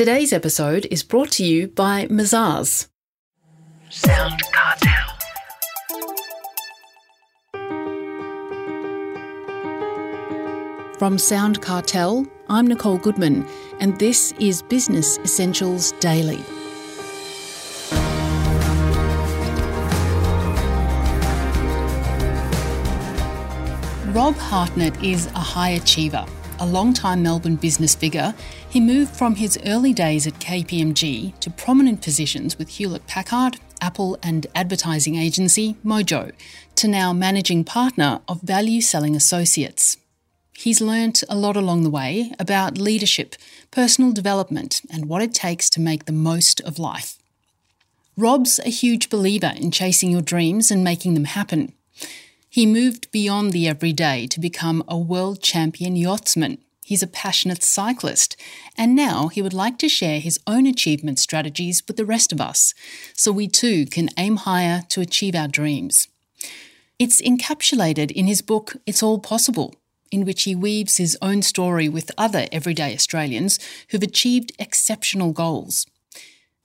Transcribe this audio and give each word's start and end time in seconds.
Today's 0.00 0.32
episode 0.32 0.86
is 0.90 1.02
brought 1.02 1.30
to 1.32 1.44
you 1.44 1.68
by 1.68 2.06
Mazars. 2.06 2.88
Sound 3.90 4.40
Cartel. 4.50 5.18
From 10.98 11.18
Sound 11.18 11.60
Cartel, 11.60 12.26
I'm 12.48 12.66
Nicole 12.66 12.96
Goodman, 12.96 13.46
and 13.78 13.98
this 13.98 14.32
is 14.40 14.62
Business 14.62 15.18
Essentials 15.18 15.92
Daily. 16.00 16.42
Rob 24.14 24.34
Hartnett 24.36 25.04
is 25.04 25.26
a 25.26 25.40
high 25.40 25.72
achiever. 25.72 26.24
A 26.62 26.66
long-time 26.66 27.22
Melbourne 27.22 27.56
business 27.56 27.94
figure, 27.94 28.34
he 28.68 28.80
moved 28.80 29.16
from 29.16 29.36
his 29.36 29.58
early 29.64 29.94
days 29.94 30.26
at 30.26 30.34
KPMG 30.34 31.38
to 31.40 31.50
prominent 31.50 32.02
positions 32.02 32.58
with 32.58 32.68
Hewlett 32.68 33.06
Packard, 33.06 33.58
Apple, 33.80 34.18
and 34.22 34.46
advertising 34.54 35.16
agency 35.16 35.76
Mojo, 35.82 36.32
to 36.74 36.86
now 36.86 37.14
managing 37.14 37.64
partner 37.64 38.20
of 38.28 38.42
Value 38.42 38.82
Selling 38.82 39.16
Associates. 39.16 39.96
He's 40.52 40.82
learnt 40.82 41.24
a 41.30 41.34
lot 41.34 41.56
along 41.56 41.82
the 41.82 41.88
way 41.88 42.30
about 42.38 42.76
leadership, 42.76 43.36
personal 43.70 44.12
development, 44.12 44.82
and 44.92 45.06
what 45.06 45.22
it 45.22 45.32
takes 45.32 45.70
to 45.70 45.80
make 45.80 46.04
the 46.04 46.12
most 46.12 46.60
of 46.60 46.78
life. 46.78 47.16
Rob's 48.18 48.58
a 48.58 48.68
huge 48.68 49.08
believer 49.08 49.54
in 49.56 49.70
chasing 49.70 50.10
your 50.10 50.20
dreams 50.20 50.70
and 50.70 50.84
making 50.84 51.14
them 51.14 51.24
happen. 51.24 51.72
He 52.52 52.66
moved 52.66 53.12
beyond 53.12 53.52
the 53.52 53.68
everyday 53.68 54.26
to 54.26 54.40
become 54.40 54.82
a 54.88 54.98
world 54.98 55.40
champion 55.40 55.94
yachtsman. 55.94 56.58
He's 56.84 57.00
a 57.00 57.06
passionate 57.06 57.62
cyclist, 57.62 58.36
and 58.76 58.96
now 58.96 59.28
he 59.28 59.40
would 59.40 59.54
like 59.54 59.78
to 59.78 59.88
share 59.88 60.18
his 60.18 60.40
own 60.48 60.66
achievement 60.66 61.20
strategies 61.20 61.84
with 61.86 61.96
the 61.96 62.04
rest 62.04 62.32
of 62.32 62.40
us, 62.40 62.74
so 63.14 63.30
we 63.30 63.46
too 63.46 63.86
can 63.86 64.08
aim 64.16 64.38
higher 64.38 64.82
to 64.88 65.00
achieve 65.00 65.36
our 65.36 65.46
dreams. 65.46 66.08
It's 66.98 67.22
encapsulated 67.22 68.10
in 68.10 68.26
his 68.26 68.42
book 68.42 68.74
It's 68.84 69.00
All 69.00 69.20
Possible, 69.20 69.76
in 70.10 70.24
which 70.24 70.42
he 70.42 70.56
weaves 70.56 70.96
his 70.96 71.16
own 71.22 71.42
story 71.42 71.88
with 71.88 72.10
other 72.18 72.48
everyday 72.50 72.92
Australians 72.92 73.60
who've 73.90 74.02
achieved 74.02 74.50
exceptional 74.58 75.30
goals. 75.30 75.86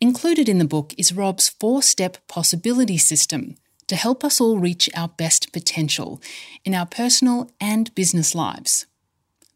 Included 0.02 0.50
in 0.50 0.58
the 0.58 0.66
book 0.66 0.96
is 0.98 1.14
Rob's 1.14 1.50
four 1.50 1.84
step 1.84 2.28
possibility 2.28 2.98
system 2.98 3.58
to 3.88 3.96
help 3.96 4.24
us 4.24 4.42
all 4.42 4.58
reach 4.58 4.90
our 4.96 5.08
best 5.08 5.54
potential 5.54 6.22
in 6.64 6.74
our 6.74 6.86
personal 6.86 7.50
and 7.60 7.94
business 7.96 8.34
lives. 8.34 8.86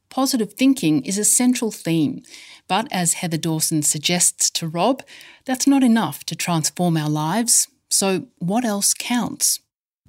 Positive 0.09 0.53
thinking 0.53 1.05
is 1.05 1.17
a 1.17 1.25
central 1.25 1.71
theme, 1.71 2.23
but 2.67 2.87
as 2.91 3.13
Heather 3.13 3.37
Dawson 3.37 3.83
suggests 3.83 4.49
to 4.51 4.67
Rob, 4.67 5.03
that's 5.45 5.67
not 5.67 5.83
enough 5.83 6.23
to 6.25 6.35
transform 6.35 6.97
our 6.97 7.09
lives. 7.09 7.67
So, 7.89 8.27
what 8.39 8.65
else 8.65 8.93
counts? 8.93 9.59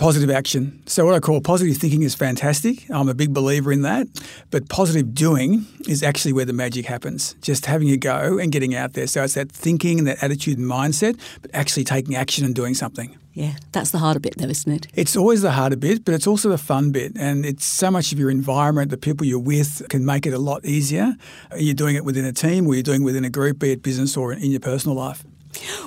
Positive 0.01 0.31
action. 0.31 0.83
So, 0.87 1.05
what 1.05 1.15
I 1.15 1.21
call 1.21 1.43
positive 1.43 1.77
thinking 1.77 2.01
is 2.01 2.15
fantastic. 2.15 2.89
I'm 2.89 3.11
a 3.11 3.15
big 3.15 3.35
believer 3.35 3.71
in 3.71 3.83
that. 3.83 4.07
But 4.51 4.71
positive 4.71 5.15
doing 5.15 5.67
is 5.87 6.03
actually 6.03 6.33
where 6.33 6.47
the 6.47 6.55
magic 6.55 6.87
happens. 6.87 7.35
Just 7.43 7.67
having 7.67 7.91
a 7.91 7.99
go 7.99 8.39
and 8.39 8.51
getting 8.51 8.75
out 8.75 8.95
there. 8.95 9.07
So, 9.07 9.23
it's 9.23 9.35
that 9.35 9.53
thinking 9.53 9.99
and 9.99 10.09
that 10.09 10.23
attitude 10.23 10.57
and 10.57 10.67
mindset, 10.67 11.21
but 11.43 11.51
actually 11.53 11.85
taking 11.85 12.17
action 12.17 12.47
and 12.47 12.55
doing 12.55 12.73
something. 12.73 13.15
Yeah, 13.35 13.57
that's 13.73 13.91
the 13.91 13.99
harder 13.99 14.21
bit, 14.21 14.39
though, 14.39 14.49
isn't 14.49 14.73
it? 14.73 14.87
It's 14.95 15.17
always 15.17 15.43
the 15.43 15.51
harder 15.51 15.77
bit, 15.77 16.07
but 16.07 16.15
it's 16.15 16.27
also 16.27 16.49
the 16.49 16.57
fun 16.57 16.93
bit. 16.93 17.13
And 17.17 17.45
it's 17.45 17.67
so 17.67 17.91
much 17.91 18.11
of 18.11 18.19
your 18.19 18.31
environment, 18.31 18.91
the 18.91 18.97
people 18.97 19.27
you're 19.27 19.39
with 19.39 19.87
can 19.91 20.07
make 20.07 20.25
it 20.25 20.33
a 20.33 20.39
lot 20.39 20.65
easier. 20.65 21.15
You're 21.59 21.75
doing 21.75 21.97
it 21.97 22.07
within 22.07 22.25
a 22.25 22.33
team 22.33 22.67
or 22.67 22.73
you're 22.73 22.83
doing 22.83 23.03
it 23.03 23.05
within 23.05 23.27
a 23.27 23.31
group, 23.31 23.59
be 23.59 23.73
it 23.73 23.83
business 23.83 24.17
or 24.17 24.33
in 24.33 24.51
your 24.51 24.61
personal 24.61 24.97
life. 24.97 25.25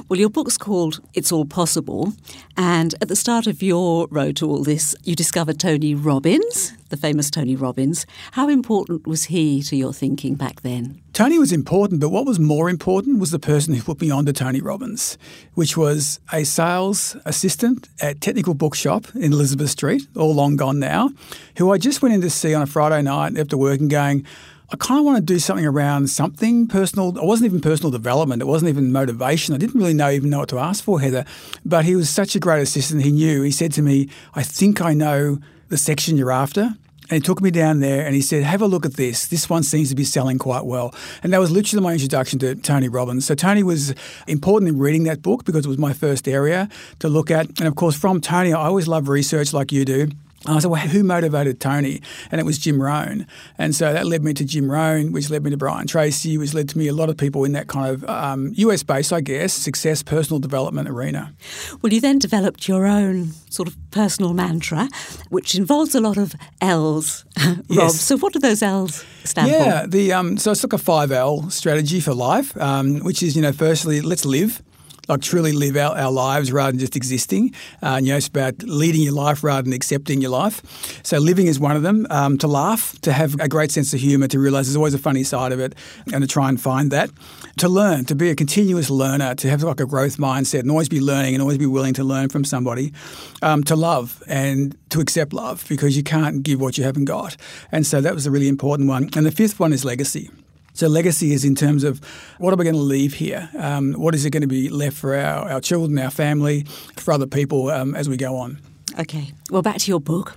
Well, 0.10 0.20
your 0.20 0.30
book's 0.30 0.58
called 0.58 1.00
It's 1.14 1.32
All 1.32 1.46
Possible. 1.46 2.14
And 2.58 2.94
at 3.02 3.08
the 3.08 3.16
start 3.16 3.48
of 3.48 3.64
your 3.64 4.08
road 4.10 4.36
to 4.38 4.50
all 4.50 4.64
this, 4.64 4.96
you 5.04 5.16
discovered 5.16 5.60
Tony 5.60 5.96
Robbins, 5.96 6.74
the 6.90 6.98
famous 6.98 7.32
Tony 7.32 7.56
Robbins. 7.56 8.06
How 8.34 8.50
important 8.50 9.08
was 9.08 9.26
he 9.26 9.62
to 9.64 9.76
your 9.76 9.94
thinking 9.94 10.36
back 10.36 10.62
then? 10.62 11.02
Tony 11.14 11.40
was 11.40 11.52
important, 11.52 12.02
but 12.02 12.10
what 12.10 12.26
was 12.26 12.40
more 12.40 12.70
important 12.70 13.20
was 13.20 13.32
the 13.32 13.40
person 13.40 13.74
who 13.74 13.82
put 13.82 14.02
me 14.02 14.10
on 14.10 14.26
to 14.26 14.34
Tony 14.34 14.62
Robbins, 14.62 15.18
which 15.54 15.78
was 15.78 16.20
a 16.32 16.44
sales 16.44 17.16
assistant 17.26 17.88
at 18.02 18.20
Technical 18.20 18.54
Bookshop 18.54 19.16
in 19.16 19.32
Elizabeth 19.32 19.70
Street, 19.70 20.08
all 20.16 20.34
long 20.34 20.56
gone 20.56 20.80
now, 20.80 21.12
who 21.58 21.72
I 21.72 21.78
just 21.78 22.02
went 22.02 22.16
in 22.16 22.22
to 22.22 22.30
see 22.30 22.54
on 22.54 22.62
a 22.62 22.68
Friday 22.68 23.02
night 23.02 23.38
after 23.38 23.58
work 23.58 23.80
and 23.80 23.90
going, 23.90 24.26
I 24.72 24.76
kind 24.78 25.00
of 25.00 25.06
want 25.06 25.18
to 25.18 25.22
do 25.22 25.40
something 25.40 25.66
around 25.66 26.10
something 26.10 26.68
personal. 26.68 27.18
It 27.18 27.24
wasn't 27.24 27.48
even 27.48 27.62
personal 27.62 27.92
development. 27.92 28.42
It 28.42 28.46
wasn't 28.46 28.70
even 28.70 28.92
motivation. 28.92 29.54
I 29.54 29.58
didn't 29.58 29.80
really 29.80 29.94
know 29.94 30.10
even 30.10 30.30
know 30.30 30.40
what 30.40 30.50
to 30.50 30.60
ask 30.60 30.84
for, 30.84 31.00
Heather. 31.00 31.26
But 31.66 31.86
he 31.86 31.96
was 31.96 32.10
such 32.10 32.36
a 32.36 32.40
great 32.40 32.62
assistant. 32.62 33.04
He 33.04 33.12
knew. 33.12 33.44
He 33.44 33.52
said 33.52 33.72
to 33.74 33.82
me, 33.82 34.10
I 34.34 34.44
think 34.44 34.82
I 34.82 34.94
know 34.94 35.40
the 35.70 35.78
section 35.78 36.18
you're 36.18 36.32
after. 36.32 36.76
And 37.10 37.22
he 37.22 37.28
took 37.28 37.42
me 37.42 37.52
down 37.52 37.80
there 37.80 38.06
and 38.06 38.16
he 38.16 38.22
said, 38.22 38.44
Have 38.44 38.62
a 38.62 38.66
look 38.66 38.86
at 38.86 38.94
this. 38.94 39.28
This 39.28 39.50
one 39.50 39.64
seems 39.64 39.90
to 39.90 39.96
be 39.96 40.06
selling 40.06 40.40
quite 40.40 40.66
well. 40.66 40.96
And 41.22 41.34
that 41.34 41.40
was 41.40 41.52
literally 41.52 41.84
my 41.84 41.94
introduction 41.94 42.40
to 42.40 42.56
Tony 42.56 42.88
Robbins. 42.88 43.26
So 43.26 43.36
Tony 43.36 43.62
was 43.62 43.94
important 44.26 44.70
in 44.70 44.80
reading 44.80 45.04
that 45.04 45.22
book 45.22 45.44
because 45.44 45.66
it 45.66 45.70
was 45.70 45.78
my 45.78 45.94
first 45.94 46.28
area 46.28 46.70
to 47.00 47.10
look 47.10 47.30
at. 47.30 47.48
And 47.60 47.68
of 47.68 47.76
course, 47.76 47.96
from 47.96 48.22
Tony, 48.22 48.54
I 48.54 48.66
always 48.66 48.88
love 48.88 49.10
research 49.10 49.54
like 49.54 49.72
you 49.72 49.84
do. 49.84 50.10
And 50.46 50.58
I 50.58 50.60
said, 50.60 50.72
well, 50.72 50.82
who 50.82 51.04
motivated 51.04 51.60
Tony? 51.60 52.02
And 52.32 52.42
it 52.42 52.44
was 52.44 52.58
Jim 52.58 52.82
Rohn. 52.82 53.26
And 53.58 53.74
so 53.74 53.94
that 53.94 54.06
led 54.06 54.24
me 54.24 54.34
to 54.34 54.44
Jim 54.44 54.70
Rohn, 54.70 55.12
which 55.14 55.30
led 55.30 55.44
me 55.44 55.52
to 55.52 55.58
Brian 55.58 55.88
Tracy, 55.88 56.38
which 56.38 56.54
led 56.54 56.68
to 56.70 56.78
me 56.78 56.88
a 56.88 56.94
lot 56.94 57.10
of 57.10 57.18
people 57.18 57.46
in 57.46 57.54
that 57.54 57.68
kind 57.68 57.94
of 57.94 58.04
um, 58.10 58.52
US 58.58 58.84
based, 58.84 59.14
I 59.14 59.22
guess, 59.22 59.54
success, 59.54 60.04
personal 60.04 60.40
development 60.40 60.90
arena. 60.90 61.34
Well, 61.82 61.94
you 61.94 62.02
then 62.02 62.20
developed 62.20 62.68
your 62.68 62.86
own 62.86 63.32
sort 63.50 63.68
of 63.68 63.78
personal 63.92 64.34
mantra, 64.34 64.90
which 65.30 65.56
involves 65.56 65.96
a 65.96 66.02
lot 66.02 66.18
of 66.18 66.36
L's, 66.60 67.24
Rob. 67.46 67.66
Yes. 67.70 68.02
So 68.02 68.18
what 68.18 68.34
do 68.34 68.40
those 68.40 68.62
L's 68.62 69.06
stand 69.24 69.50
yeah, 69.50 69.58
for? 69.58 69.64
Yeah, 69.64 69.86
the 69.88 70.14
um, 70.14 70.38
so 70.38 70.52
it's 70.52 70.64
like 70.64 70.74
a 70.74 70.78
five 70.78 71.12
L 71.12 71.50
strategy 71.50 72.02
for 72.02 72.14
life, 72.14 72.56
um, 72.58 73.00
which 73.00 73.24
is, 73.24 73.36
you 73.36 73.42
know, 73.42 73.54
firstly, 73.54 74.02
let's 74.02 74.26
live 74.26 74.62
like 75.08 75.22
truly 75.22 75.52
live 75.52 75.76
our, 75.76 75.98
our 75.98 76.12
lives 76.12 76.52
rather 76.52 76.72
than 76.72 76.80
just 76.80 76.96
existing. 76.96 77.54
Uh, 77.82 78.00
you 78.02 78.10
know, 78.10 78.18
it's 78.18 78.28
about 78.28 78.62
leading 78.64 79.02
your 79.02 79.14
life 79.14 79.44
rather 79.44 79.64
than 79.64 79.74
accepting 79.74 80.22
your 80.22 80.32
life. 80.32 80.62
So 81.04 81.18
living 81.18 81.48
is 81.48 81.60
one 81.60 81.76
of 81.76 81.84
them. 81.84 82.08
Um, 82.10 82.38
to 82.38 82.48
laugh, 82.48 83.00
to 83.02 83.12
have 83.12 83.40
a 83.40 83.48
great 83.48 83.72
sense 83.72 83.94
of 83.94 84.00
humour, 84.00 84.28
to 84.30 84.40
realise 84.40 84.68
there's 84.68 84.76
always 84.78 84.94
a 84.94 85.00
funny 85.00 85.24
side 85.24 85.52
of 85.52 85.60
it, 85.60 85.76
and 86.14 86.22
to 86.22 86.28
try 86.28 86.50
and 86.50 86.60
find 86.60 86.92
that. 86.92 87.10
To 87.58 87.70
learn, 87.70 88.06
to 88.06 88.16
be 88.16 88.30
a 88.30 88.36
continuous 88.36 88.90
learner, 88.90 89.36
to 89.36 89.50
have 89.50 89.64
like 89.64 89.80
a 89.80 89.86
growth 89.86 90.18
mindset, 90.18 90.62
and 90.62 90.72
always 90.72 90.90
be 90.90 91.02
learning, 91.02 91.36
and 91.36 91.42
always 91.42 91.58
be 91.58 91.66
willing 91.66 91.94
to 91.96 92.04
learn 92.04 92.30
from 92.30 92.46
somebody. 92.46 92.94
Um, 93.42 93.64
to 93.66 93.76
love 93.76 94.24
and 94.28 94.78
to 94.90 95.02
accept 95.02 95.34
love 95.34 95.66
because 95.68 95.98
you 95.98 96.04
can't 96.04 96.44
give 96.44 96.62
what 96.62 96.78
you 96.78 96.84
haven't 96.84 97.06
got. 97.06 97.36
And 97.72 97.86
so 97.86 98.00
that 98.02 98.14
was 98.14 98.26
a 98.26 98.32
really 98.32 98.48
important 98.48 98.88
one. 98.88 99.10
And 99.16 99.26
the 99.26 99.32
fifth 99.32 99.60
one 99.60 99.74
is 99.74 99.84
legacy. 99.84 100.30
So 100.74 100.88
legacy 100.88 101.34
is 101.34 101.46
in 101.46 101.56
terms 101.56 101.84
of 101.84 102.02
what 102.40 102.54
are 102.54 102.58
we 102.58 102.64
going 102.64 102.76
to 102.76 102.82
leave 102.82 103.14
here? 103.14 103.50
Um, 103.58 103.94
what 103.94 104.16
is 104.16 104.26
it 104.26 104.32
going 104.32 104.42
to 104.42 104.48
be 104.48 104.70
left 104.70 104.98
for 104.98 105.16
our, 105.16 105.50
our 105.50 105.62
children, 105.62 105.98
our 106.00 106.10
family, 106.10 106.66
for 106.98 107.14
other 107.14 107.28
people 107.28 107.70
um, 107.70 107.96
as 107.96 108.10
we 108.10 108.18
go 108.18 108.36
on? 108.36 108.60
Okay, 109.00 109.32
well, 109.50 109.62
back 109.62 109.78
to 109.78 109.92
your 109.92 110.00
book. 110.00 110.36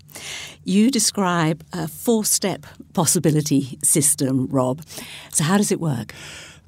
You 0.64 0.90
describe 0.90 1.62
a 1.72 1.88
four 1.88 2.24
step 2.24 2.66
possibility 2.92 3.78
system, 3.82 4.46
Rob. 4.46 4.82
So, 5.32 5.44
how 5.44 5.58
does 5.58 5.70
it 5.70 5.80
work? 5.80 6.14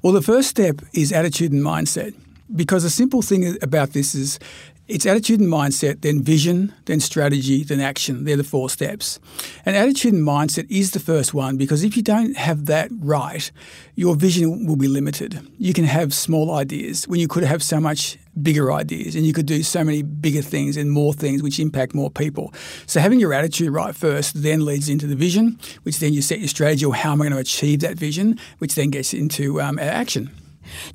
Well, 0.01 0.13
the 0.13 0.21
first 0.21 0.49
step 0.49 0.81
is 0.93 1.11
attitude 1.11 1.51
and 1.51 1.63
mindset. 1.63 2.13
Because 2.55 2.81
the 2.81 2.89
simple 2.89 3.21
thing 3.21 3.57
about 3.61 3.93
this 3.93 4.15
is 4.15 4.39
it's 4.89 5.05
attitude 5.05 5.39
and 5.39 5.49
mindset, 5.49 6.01
then 6.01 6.23
vision, 6.23 6.73
then 6.85 6.99
strategy, 6.99 7.63
then 7.63 7.79
action. 7.79 8.25
They're 8.25 8.35
the 8.35 8.43
four 8.43 8.71
steps. 8.71 9.19
And 9.63 9.75
attitude 9.75 10.13
and 10.13 10.27
mindset 10.27 10.65
is 10.69 10.91
the 10.91 10.99
first 10.99 11.31
one 11.31 11.57
because 11.57 11.83
if 11.83 11.95
you 11.95 12.01
don't 12.01 12.35
have 12.35 12.65
that 12.65 12.89
right, 12.99 13.51
your 13.93 14.15
vision 14.15 14.65
will 14.65 14.75
be 14.75 14.87
limited. 14.87 15.47
You 15.59 15.73
can 15.73 15.83
have 15.83 16.11
small 16.13 16.55
ideas 16.55 17.07
when 17.07 17.19
you 17.19 17.27
could 17.27 17.43
have 17.43 17.61
so 17.61 17.79
much 17.79 18.17
bigger 18.41 18.71
ideas 18.71 19.15
and 19.15 19.27
you 19.27 19.33
could 19.33 19.45
do 19.45 19.61
so 19.61 19.83
many 19.83 20.01
bigger 20.01 20.41
things 20.41 20.75
and 20.75 20.91
more 20.91 21.13
things 21.13 21.43
which 21.43 21.59
impact 21.59 21.93
more 21.93 22.09
people. 22.09 22.51
So 22.87 22.99
having 22.99 23.19
your 23.19 23.33
attitude 23.33 23.69
right 23.69 23.95
first 23.95 24.41
then 24.41 24.65
leads 24.65 24.89
into 24.89 25.05
the 25.05 25.15
vision, 25.15 25.59
which 25.83 25.99
then 25.99 26.13
you 26.13 26.23
set 26.23 26.39
your 26.39 26.47
strategy 26.47 26.85
or 26.85 26.95
how 26.95 27.11
am 27.11 27.21
I 27.21 27.25
going 27.25 27.33
to 27.33 27.39
achieve 27.39 27.81
that 27.81 27.95
vision, 27.95 28.39
which 28.57 28.73
then 28.73 28.89
gets 28.89 29.13
into 29.13 29.61
um, 29.61 29.77
action. 29.77 30.31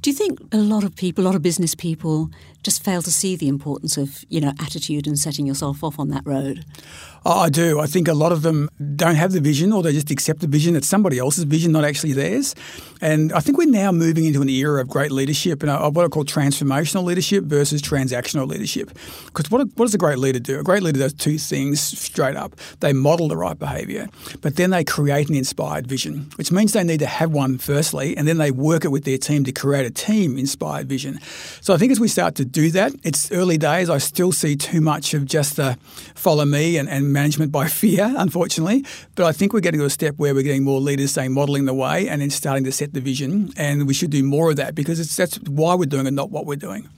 Do 0.03 0.11
you 0.11 0.17
think 0.17 0.41
a 0.53 0.59
lot 0.59 0.85
of 0.85 0.95
people, 0.95 1.25
a 1.25 1.27
lot 1.27 1.35
of 1.35 1.43
business 1.43 1.75
people, 1.75 2.31
just 2.65 2.83
fail 2.83 3.03
to 3.03 3.13
see 3.13 3.37
the 3.37 3.47
importance 3.47 3.97
of, 3.97 4.25
you 4.29 4.41
know, 4.41 4.53
attitude 4.59 5.07
and 5.07 5.19
setting 5.19 5.47
yourself 5.47 5.85
off 5.85 5.99
on 5.99 6.09
that 6.09 6.23
road? 6.25 6.65
Oh, 7.27 7.41
I 7.41 7.49
do. 7.49 7.81
I 7.81 7.87
think 7.87 8.07
a 8.07 8.13
lot 8.13 8.33
of 8.33 8.43
them 8.43 8.69
don't 8.97 9.15
have 9.15 9.33
the 9.33 9.41
vision 9.41 9.73
or 9.73 9.83
they 9.83 9.93
just 9.93 10.11
accept 10.11 10.41
the 10.41 10.47
vision. 10.47 10.77
It's 10.77 10.87
somebody 10.87 11.19
else's 11.19 11.45
vision, 11.45 11.73
not 11.73 11.85
actually 11.85 12.13
theirs. 12.13 12.55
And 13.01 13.33
I 13.33 13.41
think 13.41 13.57
we're 13.57 13.71
now 13.71 13.93
moving 13.93 14.27
into 14.27 14.43
an 14.43 14.49
era 14.51 14.81
of 14.81 14.89
great 14.89 15.11
leadership 15.11 15.63
and 15.63 15.71
uh, 15.71 15.91
what 15.91 16.05
I 16.05 16.09
call 16.09 16.25
transformational 16.25 17.05
leadership 17.05 17.45
versus 17.45 17.81
transactional 17.81 18.47
leadership. 18.47 18.91
Because 19.27 19.51
what, 19.51 19.61
what 19.77 19.87
does 19.87 19.95
a 19.95 19.99
great 19.99 20.19
leader 20.19 20.39
do? 20.39 20.61
A 20.61 20.63
great 20.63 20.83
leader 20.83 20.99
does 20.99 21.15
two 21.15 21.39
things 21.39 21.81
straight 21.81 22.37
up. 22.37 22.57
They 22.81 22.93
model 22.93 23.29
the 23.29 23.37
right 23.37 23.59
behaviour, 23.59 24.09
but 24.43 24.57
then 24.57 24.71
they 24.71 24.85
create 24.85 25.29
an 25.29 25.35
inspired 25.35 25.87
vision, 25.87 26.31
which 26.37 26.53
means 26.53 26.73
they 26.73 26.85
need 26.85 27.01
to 27.01 27.07
have 27.07 27.31
one 27.31 27.59
firstly, 27.59 28.17
and 28.17 28.29
then 28.29 28.37
they 28.39 28.51
work 28.51 28.85
it 28.85 28.89
with 28.89 29.05
their 29.05 29.19
team 29.19 29.45
to 29.45 29.53
create 29.53 29.87
a 29.87 29.91
team 29.91 30.39
inspired 30.39 30.89
vision. 30.89 31.21
So 31.61 31.73
I 31.73 31.79
think 31.79 31.91
as 31.91 32.01
we 32.01 32.09
start 32.09 32.35
to 32.37 32.45
do 32.55 32.71
that, 32.71 32.95
it's 33.03 33.33
early 33.33 33.59
days. 33.59 33.91
I 33.91 33.99
still 33.99 34.31
see 34.31 34.55
too 34.55 34.81
much 34.81 35.13
of 35.13 35.27
just 35.27 35.57
the 35.57 35.77
follow 36.15 36.45
me 36.45 36.77
and, 36.79 36.89
and 36.89 37.13
management 37.13 37.51
by 37.51 37.67
fear, 37.83 38.15
unfortunately. 38.17 38.85
But 39.17 39.27
I 39.27 39.33
think 39.33 39.53
we're 39.53 39.61
getting 39.61 39.81
to 39.81 39.87
a 39.87 39.91
step 39.91 40.15
where 40.17 40.33
we're 40.35 40.45
getting 40.45 40.63
more 40.63 40.81
leaders 40.81 41.11
saying 41.11 41.33
modelling 41.33 41.65
the 41.65 41.75
way 41.75 42.09
and 42.09 42.23
then 42.23 42.31
starting 42.31 42.65
to 42.65 42.73
set 42.73 42.95
the 42.95 43.01
vision. 43.01 43.53
And 43.57 43.87
we 43.89 43.93
should 43.93 44.11
do 44.11 44.23
more 44.23 44.51
of 44.51 44.57
that 44.57 44.75
because 44.75 45.17
that's 45.17 45.37
why 45.41 45.75
we're 45.75 45.87
doing 45.87 46.07
it, 46.07 46.13
not 46.13 46.31
what 46.31 46.47
we're 46.47 46.57
doing. 46.57 46.89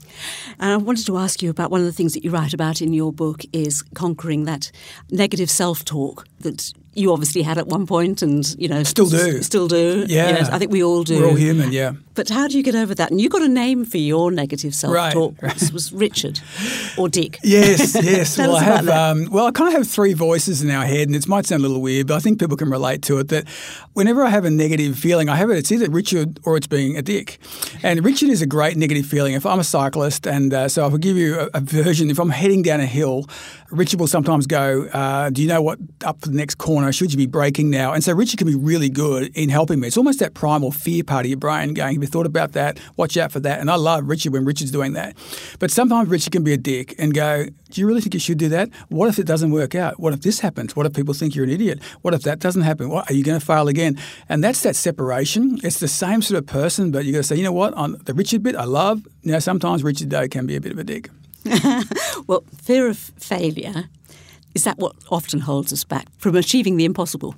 And 0.59 0.73
I 0.73 0.77
wanted 0.77 1.07
to 1.07 1.19
ask 1.19 1.43
you 1.43 1.51
about 1.51 1.71
one 1.71 1.81
of 1.81 1.87
the 1.87 1.93
things 1.93 2.15
that 2.15 2.25
you 2.25 2.31
write 2.31 2.55
about 2.55 2.81
in 2.81 2.93
your 2.93 3.13
book 3.13 3.43
is 3.53 3.83
conquering 3.95 4.45
that 4.45 4.71
negative 5.11 5.51
self 5.51 5.85
talk 5.85 6.27
that 6.41 6.73
you 6.97 7.13
obviously 7.13 7.43
had 7.43 7.59
at 7.59 7.67
one 7.67 7.87
point 7.87 8.23
and 8.23 8.59
you 8.59 8.69
know 8.69 8.83
still 8.83 9.09
do. 9.09 9.43
Still 9.43 9.69
do. 9.69 10.07
Yeah. 10.09 10.49
I 10.51 10.59
think 10.59 10.73
we 10.73 10.83
all 10.83 11.05
do. 11.05 11.21
We're 11.21 11.29
all 11.29 11.35
human 11.35 11.73
yeah. 11.73 11.93
But 12.15 12.31
how 12.31 12.49
do 12.49 12.57
you 12.57 12.63
get 12.63 12.75
over 12.75 12.95
that? 12.95 13.11
And 13.11 13.21
you 13.21 13.29
got 13.29 13.43
a 13.43 13.49
name 13.49 13.85
for 13.85 13.99
your 13.99 14.31
negative 14.31 14.75
self-talk. 14.75 15.35
right, 15.43 15.53
right. 15.61 15.73
was 15.73 15.93
richard 15.93 16.41
or 16.97 17.09
dick. 17.09 17.39
Yes 17.43 17.95
yes. 18.03 18.39
Well 18.47 18.57
i 18.57 18.63
have 18.63 18.89
um, 18.89 19.29
well 19.31 19.47
i 19.47 19.51
kind 19.51 19.69
of 19.69 19.75
have 19.75 19.89
three 19.89 20.15
voices 20.15 20.63
in 20.63 20.71
our 20.71 20.85
head 20.85 21.09
and 21.09 21.17
it 21.17 21.29
might 21.29 21.47
sound 21.47 21.61
a 21.65 21.67
little 21.67 21.83
weird 21.83 22.07
but 22.07 22.15
i 22.15 22.21
think 22.21 22.39
people 22.39 22.57
can 22.57 22.71
relate 22.71 23.03
to 23.03 23.19
it 23.19 23.29
that 23.29 23.49
whenever 23.93 24.25
i 24.25 24.31
have 24.31 24.45
a 24.45 24.51
negative 24.51 24.97
feeling 24.97 25.29
i 25.29 25.35
have 25.35 25.51
it 25.51 25.59
it's 25.59 25.73
either 25.73 25.91
richard 25.91 26.39
or 26.45 26.57
it's 26.57 26.67
being 26.67 26.97
a 26.97 27.03
dick. 27.03 27.39
And 27.83 28.05
richard 28.05 28.31
is 28.31 28.41
a 28.41 28.47
great 28.47 28.77
negative 28.77 29.07
feeling. 29.07 29.35
If 29.35 29.45
i'm 29.45 29.59
a 29.59 29.65
cyclist 29.65 30.06
and 30.27 30.53
uh, 30.53 30.69
so 30.69 30.83
i'll 30.83 30.97
give 30.97 31.17
you 31.17 31.39
a, 31.39 31.49
a 31.55 31.61
version 31.61 32.11
if 32.11 32.19
i'm 32.19 32.31
heading 32.31 32.63
down 32.63 32.81
a 32.81 32.87
hill 32.87 33.27
richard 33.71 34.01
will 34.01 34.07
sometimes 34.07 34.47
go 34.47 34.87
uh, 34.93 35.31
do 35.31 35.43
you 35.43 35.49
know 35.49 35.63
what 35.63 35.79
up 36.05 36.21
for 36.21 36.29
the 36.29 36.37
next 36.37 36.57
corner 36.57 36.93
should 36.93 37.13
you 37.13 37.17
be 37.17 37.27
braking 37.27 37.71
now? 37.71 37.93
And 37.93 38.03
so 38.03 38.13
Richard 38.13 38.39
can 38.39 38.47
be 38.47 38.55
really 38.55 38.89
good 38.89 39.37
in 39.37 39.49
helping 39.49 39.81
me. 39.81 39.89
It's 39.89 39.97
almost 39.97 40.21
that 40.21 40.35
primal 40.35 40.71
fear 40.71 41.05
part 41.05 41.27
of 41.27 41.31
your 41.31 41.39
brain 41.39 41.75
going, 41.75 41.95
have 41.95 42.03
you 42.03 42.09
thought 42.09 42.27
about 42.27 42.53
that? 42.53 42.79
Watch 42.97 43.17
out 43.17 43.33
for 43.33 43.41
that. 43.41 43.61
And 43.61 43.71
I 43.71 43.77
love 43.77 44.09
Richard 44.09 44.33
when 44.33 44.45
Richard's 44.45 44.71
doing 44.71 44.95
that. 44.95 45.17
But 45.59 45.71
sometimes 45.71 46.09
Richard 46.09 46.33
can 46.33 46.45
be 46.45 46.53
a 46.53 46.57
dick 46.57 46.95
and 46.99 47.13
go, 47.13 47.47
do 47.71 47.81
you 47.81 47.87
really 47.87 48.01
think 48.01 48.15
you 48.15 48.21
should 48.21 48.39
do 48.39 48.49
that? 48.51 48.71
What 48.89 49.09
if 49.09 49.19
it 49.19 49.27
doesn't 49.27 49.51
work 49.51 49.75
out? 49.75 49.99
What 50.01 50.13
if 50.13 50.23
this 50.23 50.41
happens? 50.41 50.75
What 50.77 50.87
if 50.87 50.95
people 50.95 51.15
think 51.15 51.35
you're 51.35 51.45
an 51.45 51.51
idiot? 51.51 51.83
What 52.03 52.15
if 52.15 52.23
that 52.23 52.39
doesn't 52.39 52.63
happen? 52.63 52.89
What, 52.89 53.11
are 53.11 53.15
you 53.15 53.25
going 53.25 53.39
to 53.39 53.45
fail 53.45 53.69
again? 53.69 53.99
And 54.29 54.43
that's 54.43 54.63
that 54.63 54.77
separation. 54.77 55.59
It's 55.63 55.81
the 55.81 55.89
same 55.89 56.23
sort 56.23 56.39
of 56.39 56.47
person, 56.47 56.91
but 56.91 57.05
you 57.05 57.13
got 57.13 57.19
to 57.19 57.25
say, 57.25 57.37
you 57.37 57.43
know 57.43 57.53
what? 57.53 57.75
On 57.75 58.01
the 58.05 58.15
Richard 58.15 58.43
bit, 58.43 58.57
I 58.57 58.65
love. 58.65 59.07
Now, 59.27 59.41
sometimes 59.41 59.83
Richard 59.83 60.09
Doe 60.09 60.29
can 60.29 60.47
be 60.47 60.55
a 60.55 60.61
bit 60.61 60.71
of 60.71 60.79
a 60.79 60.85
dick. 60.85 61.11
well, 62.29 62.45
fear 62.63 62.87
of 62.87 62.97
failure 62.97 63.89
is 64.55 64.63
that 64.63 64.79
what 64.79 64.95
often 65.11 65.41
holds 65.41 65.73
us 65.73 65.83
back 65.83 66.07
from 66.17 66.37
achieving 66.37 66.77
the 66.77 66.85
impossible? 66.85 67.35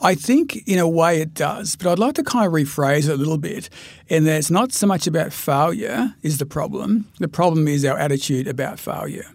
I 0.00 0.14
think 0.14 0.62
in 0.68 0.78
a 0.78 0.88
way 0.88 1.20
it 1.20 1.34
does, 1.34 1.74
but 1.74 1.88
I'd 1.90 1.98
like 1.98 2.14
to 2.14 2.22
kind 2.22 2.46
of 2.46 2.52
rephrase 2.52 3.08
it 3.08 3.14
a 3.14 3.16
little 3.16 3.36
bit 3.36 3.68
in 4.06 4.26
that 4.26 4.38
it's 4.38 4.48
not 4.48 4.72
so 4.72 4.86
much 4.86 5.08
about 5.08 5.32
failure 5.32 6.14
is 6.22 6.38
the 6.38 6.46
problem. 6.46 7.08
The 7.18 7.26
problem 7.26 7.66
is 7.66 7.84
our 7.84 7.98
attitude 7.98 8.46
about 8.46 8.78
failure. 8.78 9.26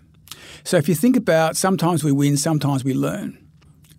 So 0.64 0.78
if 0.78 0.88
you 0.88 0.96
think 0.96 1.18
about 1.18 1.58
sometimes 1.58 2.02
we 2.02 2.14
win, 2.14 2.38
sometimes 2.38 2.86
we 2.86 2.94
learn, 2.94 3.38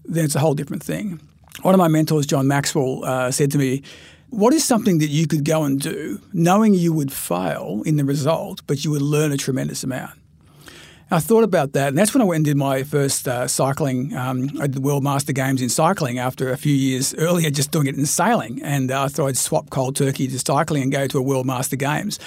then 0.06 0.24
it's 0.24 0.34
a 0.34 0.40
whole 0.40 0.54
different 0.54 0.82
thing. 0.82 1.20
One 1.60 1.74
of 1.74 1.78
my 1.78 1.88
mentors, 1.88 2.24
John 2.24 2.48
Maxwell, 2.48 3.04
uh, 3.04 3.30
said 3.30 3.50
to 3.50 3.58
me, 3.58 3.82
what 4.34 4.52
is 4.52 4.64
something 4.64 4.98
that 4.98 5.10
you 5.10 5.26
could 5.26 5.44
go 5.44 5.64
and 5.64 5.80
do 5.80 6.20
knowing 6.32 6.74
you 6.74 6.92
would 6.92 7.12
fail 7.12 7.82
in 7.86 7.96
the 7.96 8.04
result, 8.04 8.62
but 8.66 8.84
you 8.84 8.90
would 8.90 9.02
learn 9.02 9.32
a 9.32 9.36
tremendous 9.36 9.84
amount? 9.84 10.18
I 11.14 11.20
thought 11.20 11.44
about 11.44 11.74
that, 11.74 11.90
and 11.90 11.96
that's 11.96 12.12
when 12.12 12.22
I 12.22 12.24
went 12.24 12.38
and 12.38 12.44
did 12.44 12.56
my 12.56 12.82
first 12.82 13.28
uh, 13.28 13.46
cycling. 13.46 14.16
Um, 14.16 14.50
I 14.58 14.66
did 14.66 14.74
the 14.74 14.80
World 14.80 15.04
Master 15.04 15.32
Games 15.32 15.62
in 15.62 15.68
cycling 15.68 16.18
after 16.18 16.50
a 16.50 16.56
few 16.56 16.74
years 16.74 17.14
earlier, 17.14 17.50
just 17.50 17.70
doing 17.70 17.86
it 17.86 17.94
in 17.94 18.04
sailing. 18.04 18.60
And 18.64 18.90
uh, 18.90 19.04
I 19.04 19.06
thought 19.06 19.28
I'd 19.28 19.36
swap 19.36 19.70
cold 19.70 19.94
turkey 19.94 20.26
to 20.26 20.38
cycling 20.40 20.82
and 20.82 20.90
go 20.90 21.06
to 21.06 21.18
a 21.18 21.22
World 21.22 21.46
Master 21.46 21.76
Games. 21.76 22.18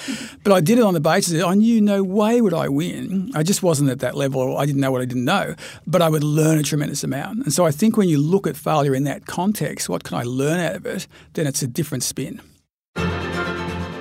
But 0.42 0.54
I 0.54 0.62
did 0.62 0.78
it 0.78 0.84
on 0.84 0.94
the 0.94 1.00
basis 1.00 1.34
that 1.34 1.46
I 1.46 1.52
knew 1.52 1.82
no 1.82 2.02
way 2.02 2.40
would 2.40 2.54
I 2.54 2.70
win. 2.70 3.30
I 3.34 3.42
just 3.42 3.62
wasn't 3.62 3.90
at 3.90 3.98
that 3.98 4.14
level. 4.14 4.56
I 4.56 4.64
didn't 4.64 4.80
know 4.80 4.90
what 4.90 5.02
I 5.02 5.04
didn't 5.04 5.26
know, 5.26 5.54
but 5.86 6.00
I 6.00 6.08
would 6.08 6.24
learn 6.24 6.56
a 6.56 6.62
tremendous 6.62 7.04
amount. 7.04 7.44
And 7.44 7.52
so 7.52 7.66
I 7.66 7.70
think 7.72 7.98
when 7.98 8.08
you 8.08 8.16
look 8.16 8.46
at 8.46 8.56
failure 8.56 8.94
in 8.94 9.04
that 9.04 9.26
context, 9.26 9.90
what 9.90 10.02
can 10.02 10.16
I 10.16 10.22
learn 10.22 10.60
out 10.60 10.76
of 10.76 10.86
it? 10.86 11.06
Then 11.34 11.46
it's 11.46 11.60
a 11.60 11.66
different 11.66 12.04
spin. 12.04 12.40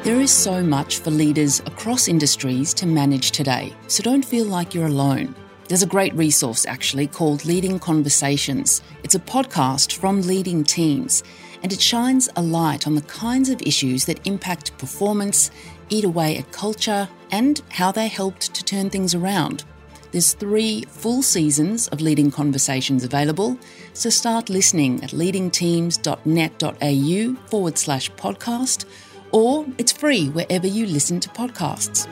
There 0.07 0.21
is 0.21 0.31
so 0.31 0.63
much 0.63 0.99
for 0.99 1.11
leaders 1.11 1.59
across 1.65 2.07
industries 2.07 2.73
to 2.75 2.85
manage 2.85 3.31
today, 3.31 3.75
so 3.87 4.01
don't 4.01 4.23
feel 4.23 4.45
like 4.45 4.73
you're 4.73 4.87
alone. 4.87 5.35
There's 5.67 5.83
a 5.83 5.85
great 5.85 6.13
resource 6.13 6.65
actually 6.65 7.07
called 7.07 7.43
Leading 7.43 7.77
Conversations. 7.77 8.81
It's 9.03 9.15
a 9.15 9.19
podcast 9.19 9.97
from 9.97 10.21
leading 10.21 10.63
teams, 10.63 11.25
and 11.61 11.73
it 11.73 11.81
shines 11.81 12.29
a 12.37 12.41
light 12.41 12.87
on 12.87 12.95
the 12.95 13.01
kinds 13.01 13.49
of 13.49 13.61
issues 13.63 14.05
that 14.05 14.25
impact 14.25 14.77
performance, 14.77 15.51
eat 15.89 16.05
away 16.05 16.37
at 16.37 16.53
culture, 16.53 17.09
and 17.31 17.61
how 17.67 17.91
they 17.91 18.07
helped 18.07 18.53
to 18.53 18.63
turn 18.63 18.89
things 18.89 19.13
around. 19.13 19.65
There's 20.13 20.35
three 20.35 20.85
full 20.87 21.21
seasons 21.21 21.89
of 21.89 21.99
Leading 21.99 22.31
Conversations 22.31 23.03
available, 23.03 23.57
so 23.91 24.09
start 24.09 24.49
listening 24.49 25.03
at 25.03 25.09
leadingteams.net.au 25.09 27.49
forward 27.49 27.77
slash 27.77 28.09
podcast 28.13 28.85
or 29.31 29.65
it's 29.77 29.91
free 29.91 30.29
wherever 30.29 30.67
you 30.67 30.85
listen 30.85 31.19
to 31.19 31.29
podcasts. 31.29 32.07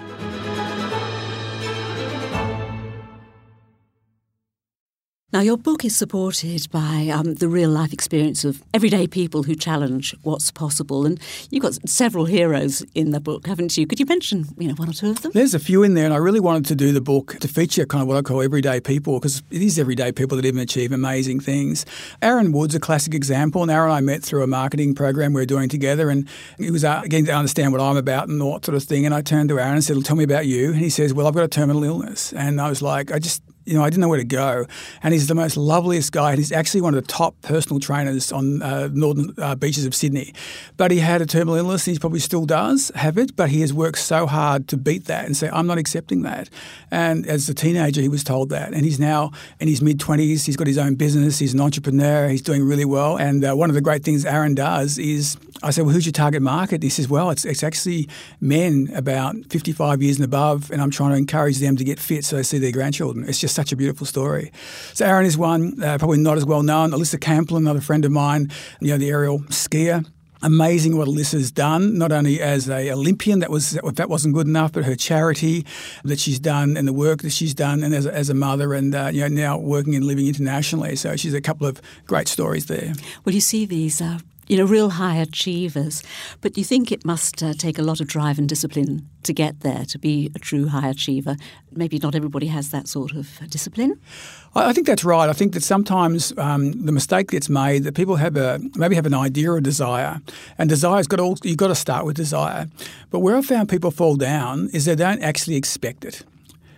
Now, 5.35 5.41
your 5.41 5.57
book 5.57 5.83
is 5.83 5.93
supported 5.93 6.71
by 6.71 7.09
um, 7.13 7.33
the 7.33 7.49
real 7.49 7.69
life 7.69 7.91
experience 7.91 8.45
of 8.45 8.63
everyday 8.73 9.05
people 9.05 9.43
who 9.43 9.53
challenge 9.53 10.15
what's 10.23 10.49
possible. 10.49 11.05
And 11.05 11.19
you've 11.49 11.61
got 11.61 11.77
several 11.85 12.23
heroes 12.23 12.85
in 12.95 13.11
the 13.11 13.19
book, 13.19 13.45
haven't 13.45 13.75
you? 13.75 13.85
Could 13.85 13.99
you 13.99 14.05
mention 14.05 14.45
you 14.57 14.69
know, 14.69 14.75
one 14.75 14.87
or 14.87 14.93
two 14.93 15.09
of 15.09 15.23
them? 15.23 15.33
There's 15.33 15.53
a 15.53 15.59
few 15.59 15.83
in 15.83 15.93
there, 15.93 16.05
and 16.05 16.13
I 16.13 16.17
really 16.19 16.39
wanted 16.39 16.67
to 16.67 16.75
do 16.75 16.93
the 16.93 17.01
book 17.01 17.35
to 17.41 17.49
feature 17.49 17.85
kind 17.85 18.01
of 18.01 18.07
what 18.07 18.15
I 18.15 18.21
call 18.21 18.41
everyday 18.41 18.79
people, 18.79 19.19
because 19.19 19.43
it 19.51 19.61
is 19.61 19.77
everyday 19.77 20.13
people 20.13 20.37
that 20.37 20.45
even 20.45 20.61
achieve 20.61 20.93
amazing 20.93 21.41
things. 21.41 21.85
Aaron 22.21 22.53
Wood's 22.53 22.73
a 22.73 22.79
classic 22.79 23.13
example, 23.13 23.61
and 23.61 23.69
Aaron 23.69 23.89
and 23.89 23.97
I 23.97 23.99
met 23.99 24.23
through 24.23 24.41
a 24.41 24.47
marketing 24.47 24.95
program 24.95 25.33
we 25.33 25.41
were 25.41 25.45
doing 25.45 25.67
together, 25.67 26.09
and 26.09 26.29
he 26.57 26.71
was 26.71 26.85
uh, 26.85 27.01
getting 27.01 27.25
to 27.25 27.33
understand 27.33 27.73
what 27.73 27.81
I'm 27.81 27.97
about 27.97 28.29
and 28.29 28.41
all 28.41 28.53
that 28.53 28.63
sort 28.63 28.77
of 28.77 28.83
thing. 28.85 29.05
And 29.05 29.13
I 29.13 29.21
turned 29.21 29.49
to 29.49 29.59
Aaron 29.59 29.73
and 29.73 29.83
said, 29.83 29.97
well, 29.97 30.03
Tell 30.03 30.15
me 30.15 30.23
about 30.23 30.45
you. 30.45 30.71
And 30.71 30.79
he 30.79 30.89
says, 30.89 31.13
Well, 31.13 31.27
I've 31.27 31.33
got 31.33 31.43
a 31.43 31.49
terminal 31.49 31.83
illness. 31.83 32.31
And 32.31 32.61
I 32.61 32.69
was 32.69 32.81
like, 32.81 33.11
I 33.11 33.19
just 33.19 33.43
you 33.65 33.73
know, 33.73 33.83
I 33.83 33.89
didn't 33.89 34.01
know 34.01 34.09
where 34.09 34.19
to 34.19 34.23
go. 34.23 34.65
And 35.01 35.13
he's 35.13 35.27
the 35.27 35.35
most 35.35 35.57
loveliest 35.57 36.11
guy. 36.11 36.35
He's 36.35 36.51
actually 36.51 36.81
one 36.81 36.93
of 36.93 37.03
the 37.03 37.11
top 37.11 37.41
personal 37.41 37.79
trainers 37.79 38.31
on 38.31 38.61
uh, 38.61 38.89
northern 38.91 39.33
uh, 39.37 39.55
beaches 39.55 39.85
of 39.85 39.95
Sydney. 39.95 40.33
But 40.77 40.91
he 40.91 40.99
had 40.99 41.21
a 41.21 41.25
terminal 41.25 41.55
illness, 41.55 41.87
and 41.87 41.95
he 41.95 41.99
probably 41.99 42.19
still 42.19 42.45
does 42.45 42.91
have 42.95 43.17
it. 43.17 43.35
But 43.35 43.49
he 43.49 43.61
has 43.61 43.73
worked 43.73 43.97
so 43.97 44.27
hard 44.27 44.67
to 44.69 44.77
beat 44.77 45.05
that 45.05 45.25
and 45.25 45.35
say, 45.35 45.49
"I'm 45.51 45.67
not 45.67 45.77
accepting 45.77 46.21
that." 46.23 46.49
And 46.91 47.25
as 47.25 47.49
a 47.49 47.53
teenager, 47.53 48.01
he 48.01 48.09
was 48.09 48.23
told 48.23 48.49
that, 48.49 48.73
and 48.73 48.85
he's 48.85 48.99
now 48.99 49.31
in 49.59 49.67
his 49.67 49.81
mid 49.81 49.99
twenties. 49.99 50.45
He's 50.45 50.57
got 50.57 50.67
his 50.67 50.77
own 50.77 50.95
business. 50.95 51.39
He's 51.39 51.53
an 51.53 51.61
entrepreneur. 51.61 52.27
He's 52.27 52.41
doing 52.41 52.63
really 52.63 52.85
well. 52.85 53.17
And 53.17 53.43
uh, 53.43 53.55
one 53.55 53.69
of 53.69 53.75
the 53.75 53.81
great 53.81 54.03
things 54.03 54.25
Aaron 54.25 54.53
does 54.53 54.97
is, 54.99 55.37
I 55.63 55.71
said, 55.71 55.85
"Well, 55.85 55.93
who's 55.93 56.05
your 56.05 56.13
target 56.13 56.41
market?" 56.41 56.83
He 56.83 56.89
says, 56.89 57.09
"Well, 57.09 57.31
it's 57.31 57.45
it's 57.45 57.63
actually 57.63 58.09
men 58.39 58.91
about 58.93 59.35
55 59.49 60.03
years 60.03 60.17
and 60.17 60.25
above, 60.25 60.69
and 60.71 60.81
I'm 60.81 60.91
trying 60.91 61.11
to 61.11 61.17
encourage 61.17 61.57
them 61.57 61.75
to 61.77 61.83
get 61.83 61.99
fit 61.99 62.25
so 62.25 62.35
they 62.35 62.43
see 62.43 62.59
their 62.59 62.71
grandchildren." 62.71 63.27
It's 63.27 63.39
just 63.39 63.54
such 63.55 63.71
a 63.71 63.75
beautiful 63.75 64.05
story. 64.05 64.51
So 64.93 65.05
Aaron 65.05 65.25
is 65.25 65.37
one, 65.37 65.81
uh, 65.81 65.97
probably 65.97 66.19
not 66.19 66.37
as 66.37 66.45
well 66.45 66.63
known. 66.63 66.91
Alisa 66.91 67.19
Camplin, 67.19 67.57
another 67.57 67.81
friend 67.81 68.05
of 68.05 68.11
mine, 68.11 68.51
you 68.79 68.89
know, 68.89 68.97
the 68.97 69.09
aerial 69.09 69.39
skier 69.49 70.05
amazing 70.41 70.95
what 70.95 71.07
Alisa's 71.07 71.51
done, 71.51 71.97
not 71.97 72.11
only 72.11 72.39
as 72.39 72.69
a 72.69 72.91
Olympian, 72.91 73.39
that 73.39 73.49
was 73.49 73.71
that 73.71 74.09
wasn't 74.09 74.33
good 74.33 74.47
enough, 74.47 74.71
but 74.73 74.85
her 74.85 74.95
charity 74.95 75.65
that 76.03 76.19
she's 76.19 76.39
done 76.39 76.77
and 76.77 76.87
the 76.87 76.93
work 76.93 77.21
that 77.23 77.31
she's 77.31 77.53
done, 77.53 77.83
and 77.83 77.93
as 77.93 78.05
a, 78.05 78.13
as 78.13 78.29
a 78.29 78.33
mother, 78.33 78.73
and 78.73 78.93
uh, 78.93 79.09
you 79.11 79.21
know 79.21 79.27
now 79.27 79.57
working 79.57 79.95
and 79.95 80.05
living 80.05 80.27
internationally. 80.27 80.95
So 80.95 81.15
she's 81.15 81.33
a 81.33 81.41
couple 81.41 81.65
of 81.67 81.81
great 82.05 82.27
stories 82.27 82.67
there. 82.67 82.93
Well, 83.23 83.33
you 83.33 83.41
see 83.41 83.65
these. 83.65 84.01
Uh 84.01 84.19
you 84.47 84.57
know, 84.57 84.65
real 84.65 84.91
high 84.91 85.17
achievers. 85.17 86.03
But 86.41 86.57
you 86.57 86.63
think 86.63 86.91
it 86.91 87.05
must 87.05 87.41
uh, 87.41 87.53
take 87.53 87.79
a 87.79 87.83
lot 87.83 87.99
of 87.99 88.07
drive 88.07 88.37
and 88.37 88.47
discipline 88.47 89.09
to 89.23 89.33
get 89.33 89.61
there, 89.61 89.85
to 89.85 89.97
be 89.97 90.31
a 90.35 90.39
true 90.39 90.67
high 90.67 90.89
achiever. 90.89 91.35
Maybe 91.71 91.99
not 91.99 92.15
everybody 92.15 92.47
has 92.47 92.69
that 92.69 92.87
sort 92.87 93.13
of 93.13 93.39
discipline. 93.49 93.99
I 94.55 94.71
think 94.71 94.87
that's 94.87 95.03
right. 95.03 95.29
I 95.29 95.33
think 95.33 95.53
that 95.53 95.63
sometimes 95.63 96.31
um, 96.37 96.85
the 96.85 96.91
mistake 96.91 97.31
gets 97.31 97.49
made 97.49 97.83
that 97.83 97.93
people 97.95 98.15
have 98.15 98.37
a 98.37 98.59
maybe 98.75 98.95
have 98.95 99.05
an 99.05 99.13
idea 99.13 99.51
or 99.51 99.59
desire, 99.59 100.21
and 100.57 100.69
desire's 100.69 101.07
got 101.07 101.17
to, 101.17 101.35
you've 101.47 101.57
got 101.57 101.67
to 101.67 101.75
start 101.75 102.05
with 102.05 102.15
desire. 102.15 102.67
But 103.09 103.19
where 103.19 103.35
I've 103.35 103.45
found 103.45 103.67
people 103.67 103.91
fall 103.91 104.15
down 104.15 104.69
is 104.73 104.85
they 104.85 104.95
don't 104.95 105.21
actually 105.21 105.55
expect 105.57 106.05
it. 106.05 106.23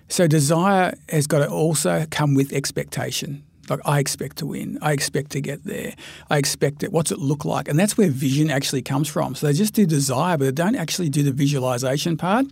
So 0.09 0.25
desire 0.25 0.93
has 1.09 1.27
got 1.27 1.39
to 1.39 1.49
also 1.49 2.05
come 2.09 2.33
with 2.33 2.53
expectation. 2.53 3.43
Like 3.69 3.81
I 3.85 3.99
expect 3.99 4.37
to 4.37 4.45
win. 4.45 4.77
I 4.81 4.93
expect 4.93 5.31
to 5.31 5.41
get 5.41 5.63
there. 5.63 5.93
I 6.29 6.37
expect 6.37 6.83
it. 6.83 6.91
What's 6.91 7.11
it 7.11 7.19
look 7.19 7.45
like? 7.45 7.67
And 7.67 7.77
that's 7.77 7.97
where 7.97 8.09
vision 8.09 8.49
actually 8.49 8.81
comes 8.81 9.07
from. 9.07 9.35
So 9.35 9.47
they 9.47 9.53
just 9.53 9.73
do 9.73 9.85
desire, 9.85 10.37
but 10.37 10.45
they 10.45 10.51
don't 10.51 10.75
actually 10.75 11.09
do 11.09 11.23
the 11.23 11.31
visualization 11.31 12.17
part. 12.17 12.45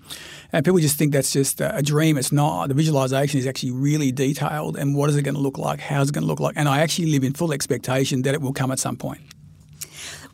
And 0.51 0.65
people 0.65 0.79
just 0.79 0.97
think 0.97 1.13
that's 1.13 1.31
just 1.31 1.61
a 1.61 1.81
dream. 1.81 2.17
It's 2.17 2.31
not. 2.31 2.67
The 2.67 2.73
visualization 2.73 3.39
is 3.39 3.47
actually 3.47 3.71
really 3.71 4.11
detailed. 4.11 4.77
And 4.77 4.95
what 4.95 5.09
is 5.09 5.15
it 5.15 5.21
going 5.21 5.35
to 5.35 5.41
look 5.41 5.57
like? 5.57 5.79
How's 5.79 6.09
it 6.09 6.13
going 6.13 6.23
to 6.23 6.27
look 6.27 6.39
like? 6.39 6.55
And 6.57 6.67
I 6.67 6.79
actually 6.79 7.11
live 7.11 7.23
in 7.23 7.33
full 7.33 7.53
expectation 7.53 8.23
that 8.23 8.33
it 8.33 8.41
will 8.41 8.53
come 8.53 8.71
at 8.71 8.79
some 8.79 8.97
point. 8.97 9.21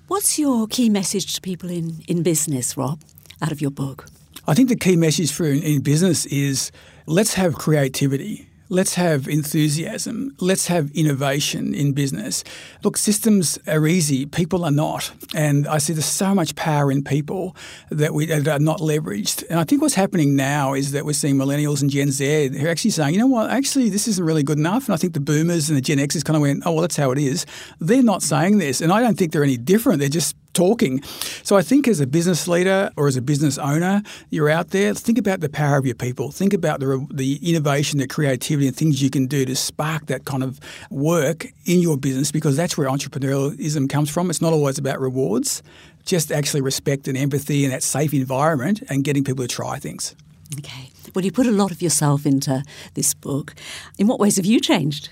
What's 0.07 0.37
your 0.37 0.67
key 0.67 0.89
message 0.89 1.33
to 1.35 1.41
people 1.41 1.69
in, 1.69 2.03
in 2.07 2.21
business, 2.21 2.75
Rob, 2.75 3.01
out 3.41 3.51
of 3.51 3.61
your 3.61 3.71
book? 3.71 4.07
I 4.47 4.53
think 4.53 4.69
the 4.69 4.75
key 4.75 4.97
message 4.97 5.31
for 5.31 5.45
in, 5.45 5.63
in 5.63 5.81
business 5.81 6.25
is 6.25 6.71
let's 7.05 7.35
have 7.35 7.55
creativity 7.55 8.47
Let's 8.71 8.95
have 8.95 9.27
enthusiasm. 9.27 10.33
Let's 10.39 10.67
have 10.67 10.91
innovation 10.91 11.73
in 11.73 11.91
business. 11.91 12.45
Look, 12.85 12.95
systems 12.95 13.59
are 13.67 13.85
easy, 13.85 14.25
people 14.25 14.63
are 14.63 14.71
not. 14.71 15.11
And 15.35 15.67
I 15.67 15.77
see 15.77 15.91
there's 15.91 16.05
so 16.05 16.33
much 16.33 16.55
power 16.55 16.89
in 16.89 17.03
people 17.03 17.53
that 17.89 18.13
we 18.13 18.27
that 18.27 18.47
are 18.47 18.59
not 18.59 18.79
leveraged. 18.79 19.43
And 19.49 19.59
I 19.59 19.65
think 19.65 19.81
what's 19.81 19.95
happening 19.95 20.37
now 20.37 20.73
is 20.73 20.93
that 20.93 21.03
we're 21.03 21.11
seeing 21.11 21.35
millennials 21.35 21.81
and 21.81 21.91
Gen 21.91 22.11
Z 22.11 22.57
who 22.57 22.65
are 22.65 22.69
actually 22.69 22.91
saying, 22.91 23.13
you 23.13 23.19
know 23.19 23.27
what, 23.27 23.51
actually, 23.51 23.89
this 23.89 24.07
isn't 24.07 24.23
really 24.23 24.41
good 24.41 24.57
enough. 24.57 24.85
And 24.85 24.93
I 24.93 24.97
think 24.97 25.15
the 25.15 25.19
boomers 25.19 25.67
and 25.67 25.75
the 25.75 25.81
Gen 25.81 25.97
Xers 25.97 26.23
kind 26.23 26.37
of 26.37 26.41
went, 26.41 26.63
oh, 26.65 26.71
well, 26.71 26.81
that's 26.81 26.95
how 26.95 27.11
it 27.11 27.17
is. 27.17 27.45
They're 27.81 28.01
not 28.01 28.23
saying 28.23 28.59
this. 28.59 28.79
And 28.79 28.93
I 28.93 29.01
don't 29.01 29.17
think 29.17 29.33
they're 29.33 29.43
any 29.43 29.57
different. 29.57 29.99
They're 29.99 30.07
just 30.07 30.37
talking. 30.53 31.01
So 31.43 31.55
I 31.55 31.61
think 31.61 31.87
as 31.87 31.99
a 31.99 32.07
business 32.07 32.47
leader 32.47 32.91
or 32.97 33.07
as 33.07 33.17
a 33.17 33.21
business 33.21 33.57
owner, 33.57 34.01
you're 34.29 34.49
out 34.49 34.69
there, 34.69 34.93
think 34.93 35.17
about 35.17 35.39
the 35.39 35.49
power 35.49 35.77
of 35.77 35.85
your 35.85 35.95
people. 35.95 36.31
Think 36.31 36.53
about 36.53 36.79
the, 36.79 37.05
the 37.11 37.39
innovation, 37.47 37.99
the 37.99 38.07
creativity, 38.07 38.67
and 38.67 38.75
things 38.75 39.01
you 39.01 39.09
can 39.09 39.27
do 39.27 39.45
to 39.45 39.55
spark 39.55 40.07
that 40.07 40.25
kind 40.25 40.43
of 40.43 40.59
work 40.89 41.47
in 41.65 41.79
your 41.79 41.97
business 41.97 42.31
because 42.31 42.57
that's 42.57 42.77
where 42.77 42.87
entrepreneurialism 42.87 43.89
comes 43.89 44.09
from. 44.09 44.29
It's 44.29 44.41
not 44.41 44.53
always 44.53 44.77
about 44.77 44.99
rewards, 44.99 45.63
just 46.05 46.31
actually 46.31 46.61
respect 46.61 47.07
and 47.07 47.17
empathy 47.17 47.63
and 47.63 47.73
that 47.73 47.83
safe 47.83 48.13
environment 48.13 48.81
and 48.89 49.03
getting 49.03 49.23
people 49.23 49.45
to 49.45 49.53
try 49.53 49.79
things. 49.79 50.15
Okay. 50.59 50.89
Well, 51.15 51.23
you 51.23 51.31
put 51.31 51.47
a 51.47 51.51
lot 51.51 51.71
of 51.71 51.81
yourself 51.81 52.25
into 52.25 52.63
this 52.93 53.13
book. 53.13 53.53
In 53.97 54.07
what 54.07 54.19
ways 54.19 54.35
have 54.37 54.45
you 54.45 54.59
changed? 54.59 55.09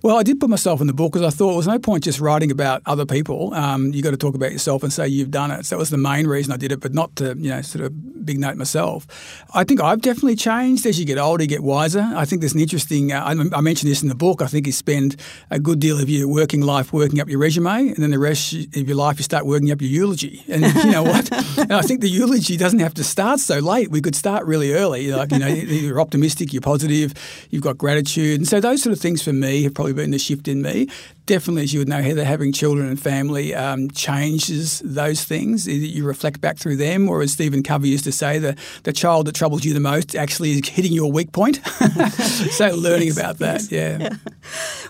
Well, 0.00 0.16
I 0.16 0.22
did 0.22 0.38
put 0.38 0.48
myself 0.48 0.80
in 0.80 0.86
the 0.86 0.92
book 0.92 1.12
because 1.12 1.26
I 1.26 1.36
thought 1.36 1.48
there 1.48 1.56
was 1.56 1.66
no 1.66 1.78
point 1.80 2.04
just 2.04 2.20
writing 2.20 2.52
about 2.52 2.82
other 2.86 3.04
people. 3.04 3.52
Um, 3.52 3.92
you 3.92 4.00
got 4.00 4.12
to 4.12 4.16
talk 4.16 4.36
about 4.36 4.52
yourself 4.52 4.84
and 4.84 4.92
say 4.92 5.08
you've 5.08 5.32
done 5.32 5.50
it. 5.50 5.66
So 5.66 5.74
that 5.74 5.80
was 5.80 5.90
the 5.90 5.96
main 5.96 6.28
reason 6.28 6.52
I 6.52 6.56
did 6.56 6.70
it, 6.70 6.78
but 6.78 6.94
not 6.94 7.16
to 7.16 7.36
you 7.36 7.50
know 7.50 7.62
sort 7.62 7.84
of 7.84 8.24
big 8.24 8.38
note 8.38 8.56
myself. 8.56 9.08
I 9.54 9.64
think 9.64 9.80
I've 9.80 10.00
definitely 10.00 10.36
changed 10.36 10.86
as 10.86 11.00
you 11.00 11.04
get 11.04 11.18
older, 11.18 11.42
you 11.42 11.48
get 11.48 11.64
wiser. 11.64 12.12
I 12.14 12.26
think 12.26 12.42
there's 12.42 12.54
an 12.54 12.60
interesting. 12.60 13.10
Uh, 13.12 13.24
I, 13.24 13.56
I, 13.56 13.60
mentioned 13.60 13.90
this 13.90 14.02
in 14.02 14.08
the 14.08 14.14
book. 14.14 14.40
I 14.40 14.46
think 14.46 14.66
you 14.66 14.72
spend 14.72 15.16
a 15.50 15.58
good 15.58 15.80
deal 15.80 15.98
of 16.00 16.08
your 16.08 16.28
working 16.28 16.60
life 16.60 16.92
working 16.92 17.20
up 17.20 17.28
your 17.28 17.40
resume, 17.40 17.88
and 17.88 17.96
then 17.96 18.12
the 18.12 18.20
rest 18.20 18.52
of 18.52 18.76
your 18.76 18.96
life 18.96 19.18
you 19.18 19.24
start 19.24 19.46
working 19.46 19.72
up 19.72 19.80
your 19.80 19.90
eulogy. 19.90 20.44
And 20.48 20.62
you 20.84 20.92
know 20.92 21.02
what? 21.02 21.32
and 21.58 21.72
I 21.72 21.82
think 21.82 22.02
the 22.02 22.08
eulogy 22.08 22.56
doesn't 22.56 22.78
have 22.78 22.94
to 22.94 23.04
start 23.04 23.40
so 23.40 23.58
late. 23.58 23.90
We 23.90 24.00
could 24.00 24.14
start 24.14 24.46
really 24.46 24.74
early. 24.74 25.10
Like 25.10 25.32
you 25.32 25.40
know, 25.40 25.46
you're 25.48 26.00
optimistic, 26.00 26.52
you're 26.52 26.62
positive, 26.62 27.14
you've 27.50 27.64
got 27.64 27.76
gratitude, 27.76 28.38
and 28.38 28.46
so 28.46 28.60
those 28.60 28.80
sort 28.80 28.92
of 28.92 29.00
things 29.00 29.22
for 29.22 29.32
me 29.32 29.64
have 29.64 29.74
probably 29.74 29.87
probably 29.88 30.04
been 30.04 30.10
the 30.10 30.18
shift 30.18 30.48
in 30.48 30.62
me. 30.62 30.88
Definitely, 31.26 31.64
as 31.64 31.74
you 31.74 31.80
would 31.80 31.88
know, 31.88 32.00
Heather, 32.00 32.24
having 32.24 32.52
children 32.52 32.88
and 32.88 32.98
family 32.98 33.54
um, 33.54 33.90
changes 33.90 34.80
those 34.80 35.24
things. 35.24 35.68
Either 35.68 35.84
you 35.84 36.04
reflect 36.04 36.40
back 36.40 36.56
through 36.56 36.76
them, 36.76 37.08
or 37.08 37.20
as 37.20 37.32
Stephen 37.32 37.62
Covey 37.62 37.90
used 37.90 38.04
to 38.04 38.12
say, 38.12 38.38
the, 38.38 38.56
the 38.84 38.92
child 38.92 39.26
that 39.26 39.34
troubles 39.34 39.64
you 39.64 39.74
the 39.74 39.80
most 39.80 40.16
actually 40.16 40.52
is 40.52 40.68
hitting 40.68 40.92
your 40.92 41.12
weak 41.12 41.32
point. 41.32 41.56
so, 42.50 42.68
learning 42.74 43.08
yes, 43.08 43.18
about 43.18 43.38
that, 43.38 43.70
yes. 43.70 43.70
yeah. 43.70 43.98
yeah. 43.98 44.10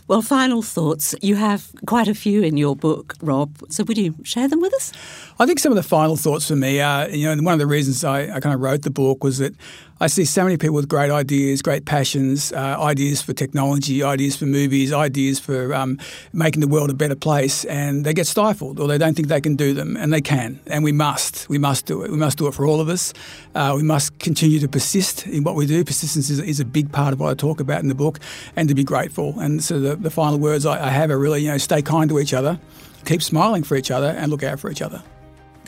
Well, 0.07 0.23
final 0.23 0.62
thoughts. 0.62 1.14
You 1.21 1.35
have 1.35 1.71
quite 1.87 2.09
a 2.09 2.14
few 2.14 2.43
in 2.43 2.57
your 2.57 2.75
book, 2.75 3.14
Rob. 3.21 3.59
So, 3.69 3.85
would 3.85 3.99
you 3.99 4.14
share 4.23 4.49
them 4.49 4.62
with 4.62 4.73
us? 4.73 4.90
I 5.38 5.45
think 5.45 5.59
some 5.59 5.71
of 5.71 5.76
the 5.76 5.83
final 5.83 6.17
thoughts 6.17 6.49
for 6.49 6.57
me 6.57 6.81
are, 6.81 7.11
you 7.11 7.26
know, 7.26 7.43
one 7.43 7.52
of 7.52 7.59
the 7.59 7.67
reasons 7.67 8.02
I, 8.05 8.23
I 8.23 8.40
kind 8.40 8.55
of 8.55 8.61
wrote 8.62 8.83
the 8.83 8.90
book 8.90 9.23
was 9.23 9.37
that 9.37 9.55
I 10.00 10.07
see 10.07 10.25
so 10.25 10.45
many 10.45 10.57
people 10.57 10.76
with 10.76 10.88
great 10.88 11.11
ideas, 11.11 11.61
great 11.61 11.85
passions, 11.85 12.52
uh, 12.52 12.81
ideas 12.81 13.21
for 13.21 13.33
technology, 13.33 14.00
ideas 14.05 14.37
for 14.37 14.47
movies, 14.47 14.93
ideas 14.93 15.40
for 15.40 15.75
um, 15.75 15.99
making 16.33 16.61
the 16.61 16.69
world 16.69 16.88
a 16.90 16.95
better 16.95 17.17
place, 17.17 17.64
and 17.64 18.05
they 18.05 18.14
get 18.14 18.28
stifled 18.28 18.78
or 18.78 18.87
they 18.87 18.97
don't 18.97 19.14
think 19.14 19.26
they 19.26 19.40
can 19.40 19.57
do 19.57 19.75
them, 19.75 19.97
and 19.97 20.12
they 20.12 20.21
can, 20.21 20.61
and 20.69 20.85
we 20.85 20.93
must. 20.93 21.49
We 21.49 21.59
must 21.59 21.87
do 21.87 22.05
it. 22.05 22.12
We 22.12 22.17
must 22.17 22.38
do 22.38 22.47
it 22.47 22.55
for 22.55 22.64
all 22.64 22.81
of 22.81 22.88
us. 22.88 23.12
Uh, 23.57 23.73
we 23.75 23.83
must 23.83 24.17
continue 24.21 24.61
to 24.61 24.69
persist 24.69 25.26
in 25.26 25.43
what 25.43 25.57
we 25.57 25.67
do. 25.67 25.85
Persistence 25.85 26.31
is, 26.31 26.38
is, 26.38 26.61
a 26.61 26.64
big 26.64 26.93
part 26.93 27.12
of 27.12 27.19
what 27.19 27.31
I 27.31 27.35
talk 27.35 27.59
about 27.59 27.83
in 27.83 27.88
the 27.88 27.97
book, 27.97 28.21
and 28.55 28.69
to 28.69 28.76
be 28.76 28.85
grateful. 28.85 29.40
And 29.40 29.64
so 29.64 29.81
the, 29.81 29.97
the 29.97 30.11
final 30.11 30.38
words 30.38 30.64
I, 30.64 30.87
I 30.87 30.90
have 30.90 31.11
are 31.11 31.19
really, 31.19 31.43
you 31.43 31.50
know, 31.50 31.59
stay 31.59 31.83
kind 31.83 32.09
to 32.11 32.21
each 32.21 32.35
other, 32.35 32.61
keep 33.05 33.21
smiling 33.21 33.64
for 33.64 33.75
each 33.75 33.90
other, 33.90 34.11
and 34.11 34.31
look 34.31 34.45
out 34.45 34.61
for 34.61 34.71
each 34.71 34.81
other. 34.81 35.02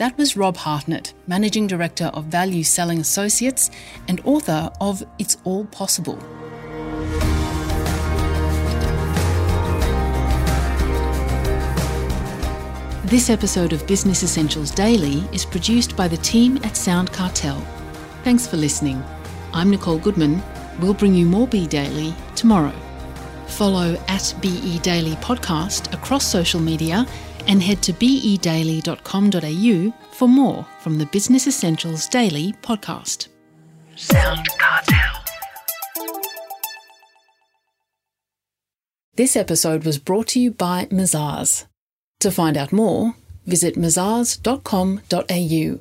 That 0.01 0.17
was 0.17 0.35
Rob 0.35 0.57
Hartnett, 0.57 1.13
Managing 1.27 1.67
Director 1.67 2.05
of 2.05 2.23
Value 2.23 2.63
Selling 2.63 3.01
Associates 3.01 3.69
and 4.07 4.19
author 4.25 4.71
of 4.81 5.03
It's 5.19 5.37
All 5.43 5.65
Possible. 5.65 6.15
This 13.05 13.29
episode 13.29 13.73
of 13.73 13.85
Business 13.85 14.23
Essentials 14.23 14.71
Daily 14.71 15.23
is 15.31 15.45
produced 15.45 15.95
by 15.95 16.07
the 16.07 16.17
team 16.17 16.57
at 16.63 16.75
Sound 16.75 17.13
Cartel. 17.13 17.61
Thanks 18.23 18.47
for 18.47 18.57
listening. 18.57 19.03
I'm 19.53 19.69
Nicole 19.69 19.99
Goodman. 19.99 20.41
We'll 20.79 20.95
bring 20.95 21.13
you 21.13 21.27
more 21.27 21.47
Be 21.47 21.67
Daily 21.67 22.15
tomorrow. 22.35 22.73
Follow 23.45 24.03
at 24.07 24.33
BE 24.41 24.79
Daily 24.79 25.13
Podcast 25.17 25.93
across 25.93 26.25
social 26.25 26.59
media 26.59 27.05
and 27.51 27.61
head 27.61 27.83
to 27.83 27.93
bedaily.com.au 27.93 29.93
for 30.13 30.27
more 30.29 30.65
from 30.79 30.97
the 30.97 31.05
Business 31.07 31.47
Essentials 31.47 32.07
Daily 32.07 32.53
podcast. 32.63 33.27
Sound 33.97 34.47
Cartel. 34.57 35.17
This 39.15 39.35
episode 39.35 39.83
was 39.83 39.99
brought 39.99 40.29
to 40.29 40.39
you 40.39 40.51
by 40.51 40.85
Mazars. 40.85 41.65
To 42.21 42.31
find 42.31 42.55
out 42.55 42.71
more, 42.71 43.15
visit 43.45 43.75
mazars.com.au. 43.75 45.79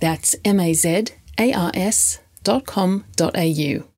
That's 0.00 0.34
M 0.44 0.58
A 0.58 0.74
Z 0.74 1.04
A 1.38 1.52
R 1.52 1.70
S 1.72 2.18
dot 2.42 2.66
com 2.66 3.04
dot 3.14 3.38
au. 3.38 3.84